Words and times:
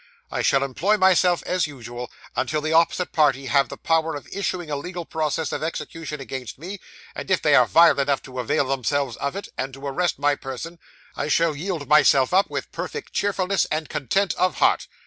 I 0.31 0.41
shall 0.41 0.63
employ 0.63 0.97
myself 0.97 1.43
as 1.45 1.67
usual, 1.67 2.09
until 2.35 2.59
the 2.59 2.73
opposite 2.73 3.11
party 3.11 3.45
have 3.45 3.69
the 3.69 3.77
power 3.77 4.15
of 4.15 4.27
issuing 4.31 4.71
a 4.71 4.75
legal 4.75 5.05
process 5.05 5.51
of 5.51 5.61
execution 5.61 6.19
against 6.19 6.57
me; 6.57 6.79
and 7.13 7.29
if 7.29 7.39
they 7.39 7.53
are 7.53 7.67
vile 7.67 7.99
enough 7.99 8.23
to 8.23 8.39
avail 8.39 8.65
themselves 8.65 9.15
of 9.17 9.35
it, 9.35 9.49
and 9.59 9.75
to 9.75 9.85
arrest 9.85 10.17
my 10.17 10.33
person, 10.33 10.79
I 11.15 11.27
shall 11.27 11.55
yield 11.55 11.87
myself 11.87 12.33
up 12.33 12.49
with 12.49 12.71
perfect 12.71 13.13
cheerfulness 13.13 13.65
and 13.65 13.89
content 13.89 14.33
of 14.39 14.55
heart. 14.55 14.87